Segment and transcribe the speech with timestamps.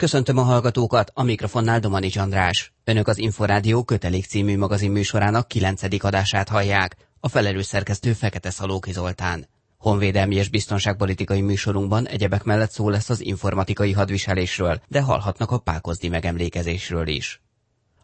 [0.00, 2.72] Köszöntöm a hallgatókat, a mikrofonnál Domanics András.
[2.84, 6.04] Önök az Inforádió kötelék című magazin műsorának 9.
[6.04, 6.96] adását hallják.
[7.20, 9.48] A felelős szerkesztő Fekete Szalóki Zoltán.
[9.78, 16.08] Honvédelmi és biztonságpolitikai műsorunkban egyebek mellett szó lesz az informatikai hadviselésről, de hallhatnak a pákozdi
[16.08, 17.40] megemlékezésről is.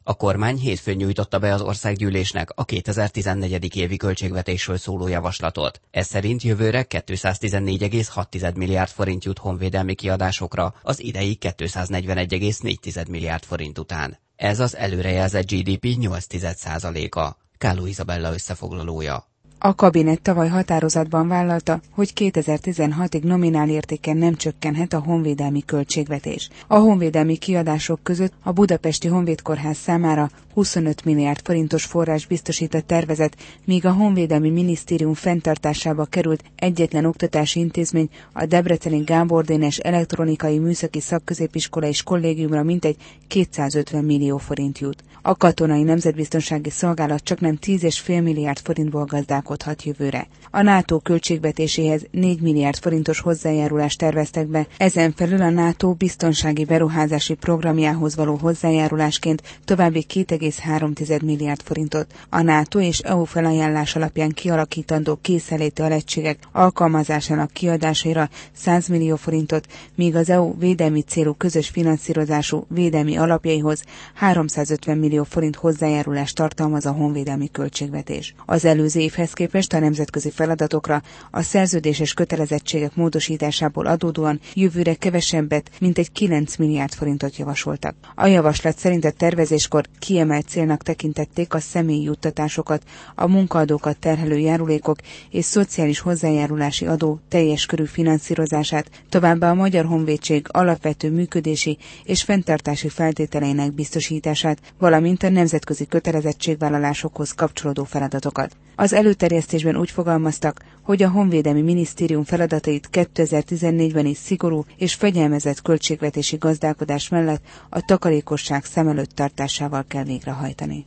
[0.09, 3.77] A kormány hétfőn nyújtotta be az országgyűlésnek a 2014.
[3.77, 5.81] évi költségvetésről szóló javaslatot.
[5.91, 14.19] Ez szerint jövőre 214,6 milliárd forint jut honvédelmi kiadásokra, az idei 241,4 milliárd forint után.
[14.37, 17.37] Ez az előrejelzett GDP 8,1%-a.
[17.59, 19.27] Káló Izabella összefoglalója.
[19.59, 26.49] A kabinet tavaly határozatban vállalta, hogy 2016-ig nominál értéken nem csökkenhet a honvédelmi költségvetés.
[26.67, 33.87] A honvédelmi kiadások között a Budapesti Honvédkórház számára 25 milliárd forintos forrás biztosított tervezet, míg
[33.87, 41.87] a Honvédelmi Minisztérium fenntartásába került egyetlen oktatási intézmény a Debreceni Gábor Dénes Elektronikai Műszaki Szakközépiskola
[41.87, 45.05] és Kollégiumra mintegy 250 millió forint jut.
[45.23, 49.05] A katonai nemzetbiztonsági szolgálat csak nem 10,5 milliárd forintból
[49.47, 50.27] gazdálkodhat jövőre.
[50.51, 57.35] A NATO költségvetéséhez 4 milliárd forintos hozzájárulást terveztek be, ezen felül a NATO biztonsági beruházási
[57.35, 62.07] programjához való hozzájárulásként további 2,3 milliárd forintot.
[62.31, 70.17] A NATO és EU felajánlás alapján kialakítandó készeléti alegységek alkalmazásának kiadásaira 100 millió forintot, míg
[70.17, 73.83] az EU védelmi célú közös finanszírozású védelmi alapjaihoz
[74.15, 78.35] 350 millió forint hozzájárulást tartalmaz a honvédelmi költségvetés.
[78.47, 85.99] Az előző évhez képest a nemzetközi feladatokra a szerződéses kötelezettségek módosításából adódóan jövőre kevesebbet, mint
[85.99, 87.95] egy 9 milliárd forintot javasoltak.
[88.15, 92.83] A javaslat szerint a tervezéskor kiemelt célnak tekintették a személyi juttatásokat,
[93.15, 94.99] a munkaadókat terhelő járulékok
[95.31, 102.89] és szociális hozzájárulási adó teljes körű finanszírozását, továbbá a Magyar Honvédség alapvető működési és fenntartási
[102.89, 108.57] feltételeinek biztosítását, valamint a nemzetközi kötelezettségvállalásokhoz kapcsolódó feladatokat.
[108.79, 108.93] Az
[109.27, 117.09] előterjesztésben úgy fogalmaztak, hogy a Honvédelmi Minisztérium feladatait 2014-ben is szigorú és fegyelmezett költségvetési gazdálkodás
[117.09, 120.85] mellett a takarékosság szem előtt tartásával kell végrehajtani.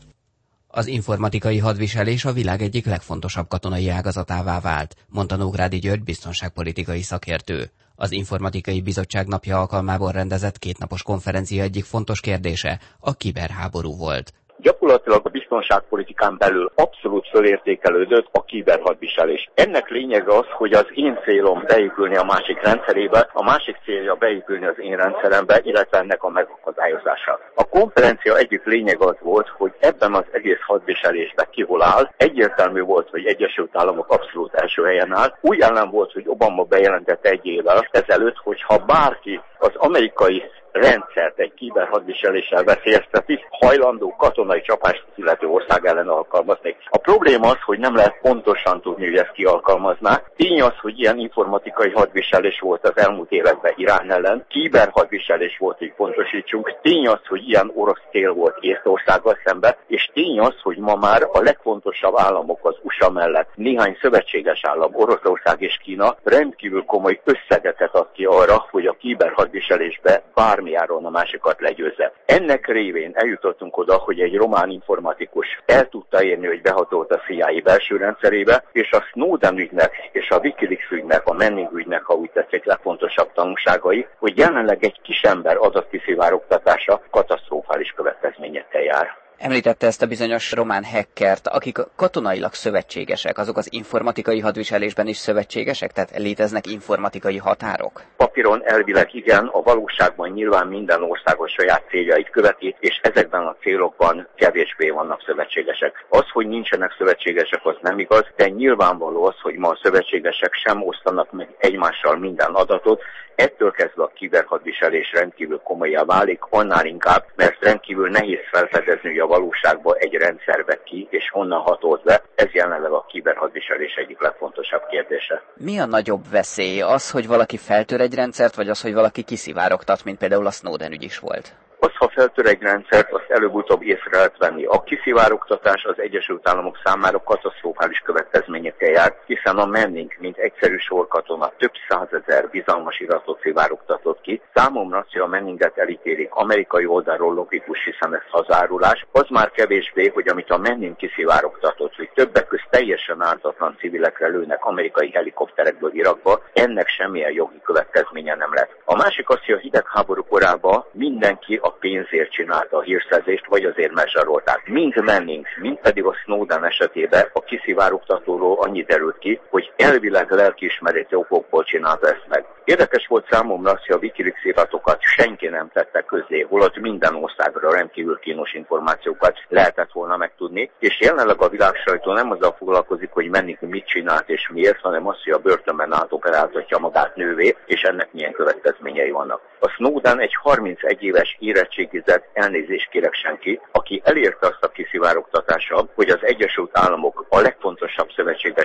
[0.67, 7.71] Az informatikai hadviselés a világ egyik legfontosabb katonai ágazatává vált, mondta Nógrádi György biztonságpolitikai szakértő.
[7.95, 15.25] Az Informatikai Bizottság napja alkalmából rendezett kétnapos konferencia egyik fontos kérdése a kiberháború volt gyakorlatilag
[15.25, 19.49] a biztonságpolitikán belül abszolút fölértékelődött a kiberhadviselés.
[19.53, 24.65] Ennek lényege az, hogy az én célom beépülni a másik rendszerébe, a másik célja beépülni
[24.65, 27.39] az én rendszerembe, illetve ennek a megakadályozása.
[27.55, 32.09] A konferencia egyik lényeg az volt, hogy ebben az egész hadviselésben ki hol áll.
[32.17, 35.37] Egyértelmű volt, hogy Egyesült Államok abszolút első helyen áll.
[35.41, 41.39] Úgy ellen volt, hogy Obama bejelentette egy évvel ezelőtt, hogy ha bárki az amerikai rendszert
[41.39, 46.75] egy kiberhadviseléssel veszélyezteti, hajlandó katonai csapást illető ország ellen alkalmazni.
[46.89, 50.21] A probléma az, hogy nem lehet pontosan tudni, hogy ezt ki alkalmazná.
[50.35, 55.93] Tény az, hogy ilyen informatikai hadviselés volt az elmúlt években Irán ellen, kiberhadviselés volt, hogy
[55.93, 56.75] pontosítsunk.
[56.81, 61.21] Tény az, hogy ilyen orosz cél volt Észtországgal szemben, és tény az, hogy ma már
[61.31, 67.95] a legfontosabb államok az USA mellett néhány szövetséges állam, Oroszország és Kína rendkívül komoly összegeket
[67.95, 72.11] ad ki arra, hogy a kiberhadviselésbe bármi bármi a másikat legyőzze.
[72.25, 77.61] Ennek révén eljutottunk oda, hogy egy román informatikus el tudta érni, hogy behatolt a CIA
[77.63, 82.29] belső rendszerébe, és a Snowden ügynek és a Wikileaks ügynek, a Manning ügynek, ha úgy
[82.31, 89.28] tetszik, legfontosabb tanulságai, hogy jelenleg egy kis ember adatkiszivárogatása katasztrofális következményekkel jár.
[89.41, 95.91] Említette ezt a bizonyos román hackert, akik katonailag szövetségesek, azok az informatikai hadviselésben is szövetségesek?
[95.91, 98.01] Tehát léteznek informatikai határok?
[98.17, 103.55] Papíron elvileg igen, a valóságban nyilván minden ország a saját céljait követi, és ezekben a
[103.61, 106.05] célokban kevésbé vannak szövetségesek.
[106.09, 110.87] Az, hogy nincsenek szövetségesek, az nem igaz, de nyilvánvaló az, hogy ma a szövetségesek sem
[110.87, 113.01] osztanak meg egymással minden adatot,
[113.39, 119.27] Ettől kezdve a kiberhadviselés rendkívül komolyá válik, annál inkább, mert rendkívül nehéz felfedezni, hogy a
[119.27, 122.21] valóságban egy rendszerbe ki, és honnan hatolt be.
[122.35, 125.43] Ez jelenleg a kiberhadviselés egyik legfontosabb kérdése.
[125.53, 126.81] Mi a nagyobb veszély?
[126.81, 130.91] Az, hogy valaki feltör egy rendszert, vagy az, hogy valaki kiszivárogtat, mint például a Snowden
[130.91, 131.55] ügy is volt?
[131.79, 134.65] Az, ha feltör egy rendszert, azt előbb-utóbb észre lehet venni.
[134.65, 138.48] A kiszivárogtatás az Egyesült Államok számára katasztrofális következményekkel
[138.89, 144.41] jár, hiszen a Manning, mint egyszerű sorkatona több százezer bizalmas iratot szivárogtatott ki.
[144.53, 150.27] Számomra, hogy a Manninget elítélik amerikai oldalról logikus, hiszen ez hazárulás, az már kevésbé, hogy
[150.27, 156.87] amit a Manning kiszivárogtatott, hogy többek közt teljesen ártatlan civilekre lőnek amerikai helikopterekből Irakba, ennek
[156.87, 158.77] semmilyen jogi következménye nem lett.
[158.85, 163.93] A másik az, hogy a hidegháború korában mindenki a pénzért csinálta a hírszerzést, vagy azért
[163.93, 164.67] megzsarolták.
[164.67, 171.15] Mind Manning, mind pedig a Snowden esetében a kiszivárogtatóról annyi derült ki, hogy elvileg lelkiismereti
[171.15, 172.45] okokból csinálta ezt meg.
[172.63, 178.19] Érdekes volt számomra, hogy a Wikileaks iratokat senki nem tette közé, holott minden országra rendkívül
[178.19, 183.57] kínos információkat lehetett volna megtudni, és jelenleg a világ sajtó nem azzal foglalkozik, hogy menni
[183.59, 188.31] mit csinált és miért, hanem az, hogy a börtönben átoperáltatja magát nővé, és ennek milyen
[188.31, 189.41] következményei vannak.
[189.59, 196.09] A Snowden egy 31 éves érettségizett elnézést kérek senki, aki elérte azt a kiszivárogtatással, hogy
[196.09, 198.09] az Egyesült Államok a legfontosabb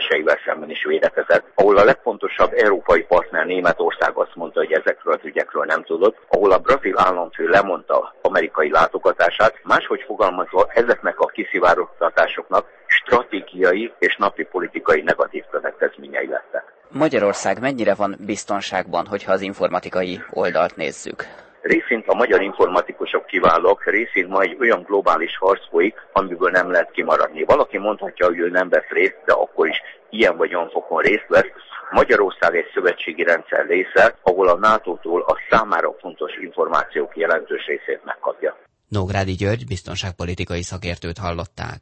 [0.05, 5.25] szövetségeseivel szemben is védekezett, ahol a legfontosabb európai partner Németország azt mondta, hogy ezekről az
[5.25, 12.67] ügyekről nem tudott, ahol a brazil államfő lemondta amerikai látogatását, máshogy fogalmazva ezeknek a kiszivárogtatásoknak
[12.87, 16.73] stratégiai és napi politikai negatív következményei lettek.
[16.89, 21.44] Magyarország mennyire van biztonságban, hogyha az informatikai oldalt nézzük?
[21.65, 26.91] Részint a magyar informatikusok kiválók, részint ma egy olyan globális harc folyik, amiből nem lehet
[26.91, 27.45] kimaradni.
[27.45, 29.77] Valaki mondhatja, hogy ő nem vesz részt, de akkor is
[30.11, 31.51] ilyen vagy olyan fokon részt vesz.
[31.91, 38.57] Magyarország egy szövetségi rendszer része, ahol a NATO-tól a számára fontos információk jelentős részét megkapja.
[38.89, 41.79] Nógrádi György biztonságpolitikai szakértőt hallották.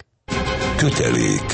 [0.77, 1.49] Kötelék.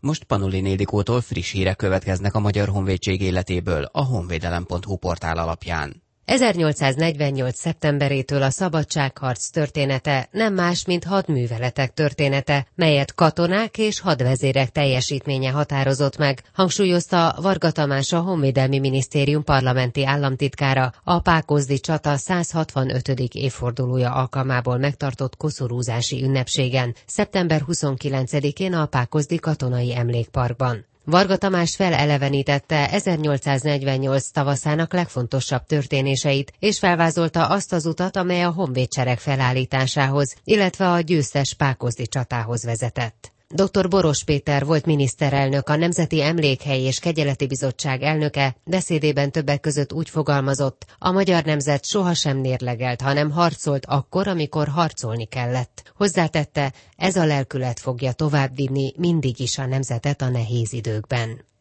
[0.00, 6.02] Most Panuli Nédikótól friss hírek következnek a Magyar Honvédség életéből a honvédelem.hu portál alapján.
[6.24, 7.56] 1848.
[7.58, 16.16] szeptemberétől a szabadságharc története nem más, mint hadműveletek története, melyet katonák és hadvezérek teljesítménye határozott
[16.16, 23.08] meg, hangsúlyozta Varga Tamás a Honvédelmi Minisztérium parlamenti államtitkára a Pákozdi csata 165.
[23.32, 30.90] évfordulója alkalmából megtartott koszorúzási ünnepségen, szeptember 29-én a Pákozdi Katonai Emlékparkban.
[31.04, 39.18] Varga Tamás felelevenítette 1848 tavaszának legfontosabb történéseit, és felvázolta azt az utat, amely a honvédsereg
[39.18, 43.32] felállításához, illetve a győztes Pákozdi csatához vezetett.
[43.54, 43.88] Dr.
[43.88, 50.08] Boros Péter volt miniszterelnök, a Nemzeti Emlékhely és Kegyeleti Bizottság elnöke, beszédében többek között úgy
[50.10, 55.92] fogalmazott, a magyar nemzet sohasem nérlegelt, hanem harcolt akkor, amikor harcolni kellett.
[55.96, 61.51] Hozzátette, ez a lelkület fogja továbbvinni mindig is a nemzetet a nehéz időkben.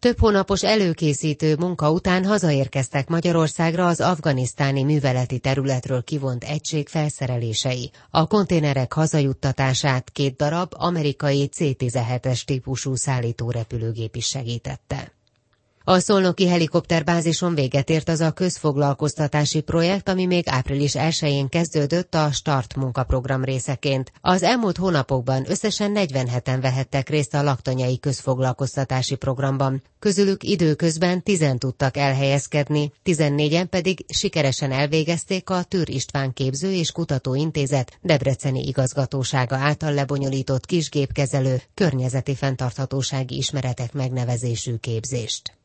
[0.00, 7.90] Több hónapos előkészítő munka után hazaérkeztek Magyarországra az afganisztáni műveleti területről kivont egység felszerelései.
[8.10, 15.17] A konténerek hazajuttatását két darab amerikai C-17-es típusú szállítórepülőgép is segítette.
[15.90, 22.30] A szolnoki helikopterbázison véget ért az a közfoglalkoztatási projekt, ami még április 1-én kezdődött a
[22.32, 24.12] START munkaprogram részeként.
[24.20, 29.82] Az elmúlt hónapokban összesen 47-en vehettek részt a laktanyai közfoglalkoztatási programban.
[29.98, 37.98] Közülük időközben 10 tudtak elhelyezkedni, 14-en pedig sikeresen elvégezték a Tűr István Képző és Kutatóintézet
[38.02, 45.57] Debreceni igazgatósága által lebonyolított kisgépkezelő környezeti fenntarthatósági ismeretek megnevezésű képzést.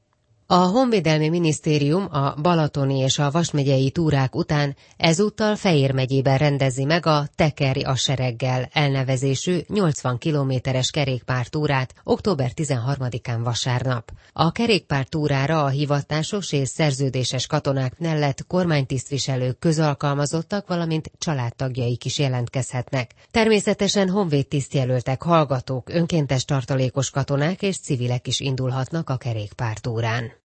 [0.53, 7.05] A Honvédelmi Minisztérium a Balatoni és a Vasmegyei túrák után ezúttal Fejér megyében rendezi meg
[7.05, 14.11] a Tekeri a sereggel elnevezésű 80 kilométeres kerékpártúrát október 13-án vasárnap.
[14.33, 23.11] A kerékpártúrára a hivatásos és szerződéses katonák mellett kormánytisztviselők, közalkalmazottak, valamint családtagjaik is jelentkezhetnek.
[23.31, 30.41] Természetesen honvédtisztjelöltek, hallgatók, önkéntes tartalékos katonák és civilek is indulhatnak a kerékpártúrán.